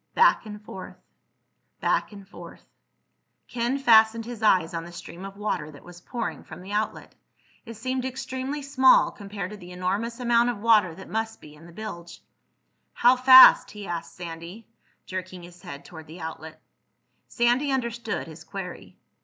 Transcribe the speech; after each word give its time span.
Back 0.15 0.47
and 0.47 0.59
forth... 0.59 0.97
back 1.79 2.11
and 2.11 2.27
forth.... 2.27 2.65
Ken 3.47 3.77
fastened 3.77 4.25
his 4.25 4.41
eyes 4.41 4.73
on 4.73 4.83
the 4.83 4.91
stream 4.91 5.23
of 5.25 5.37
water 5.37 5.69
that 5.69 5.83
was 5.83 6.01
pouring 6.01 6.43
from 6.43 6.61
the 6.63 6.71
outlet. 6.71 7.13
It 7.67 7.75
seemed 7.75 8.03
extremely 8.03 8.63
small 8.63 9.11
compared 9.11 9.51
to 9.51 9.57
the 9.57 9.69
enormous 9.71 10.19
amount 10.19 10.49
of 10.49 10.57
water 10.57 10.95
that 10.95 11.07
must 11.07 11.39
be 11.39 11.53
in 11.53 11.67
the 11.67 11.71
bilge. 11.71 12.19
"How 12.93 13.15
fast?" 13.15 13.69
he 13.69 13.85
asked 13.85 14.15
Sandy, 14.15 14.65
jerking 15.05 15.43
his 15.43 15.61
head 15.61 15.85
toward 15.85 16.07
the 16.07 16.19
outlet. 16.21 16.59
Sandy 17.27 17.71
understood 17.71 18.25
his 18.25 18.43
query. 18.43 18.97